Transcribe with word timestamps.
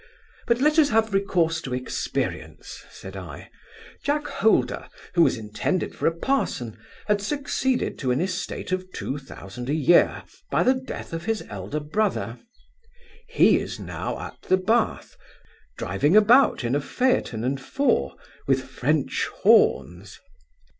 'But 0.47 0.59
let 0.59 0.79
us 0.79 0.89
have 0.89 1.13
recourse 1.13 1.61
to 1.61 1.75
experience 1.75 2.83
(said 2.89 3.15
I) 3.15 3.51
Jack 4.03 4.25
Holder, 4.25 4.89
who 5.13 5.21
was 5.21 5.37
intended 5.37 5.93
for 5.95 6.07
a 6.07 6.11
parson, 6.11 6.75
has 7.07 7.23
succeeded 7.23 7.99
to 7.99 8.09
an 8.09 8.19
estate 8.19 8.71
of 8.71 8.91
two 8.93 9.19
thousand 9.19 9.69
a 9.69 9.75
year, 9.75 10.23
by 10.49 10.63
the 10.63 10.73
death 10.73 11.13
of 11.13 11.25
his 11.25 11.43
elder 11.49 11.79
brother. 11.79 12.39
He 13.27 13.59
is 13.59 13.79
now 13.79 14.19
at 14.19 14.41
the 14.41 14.57
Bath, 14.57 15.15
driving 15.77 16.17
about 16.17 16.63
in 16.63 16.73
a 16.73 16.81
phaeton 16.81 17.43
and 17.43 17.61
four, 17.61 18.15
with 18.47 18.63
French 18.63 19.27
horns. 19.43 20.17